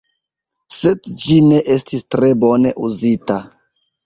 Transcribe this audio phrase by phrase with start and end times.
[0.75, 3.39] Sed ĝi ne estis tre bone uzita.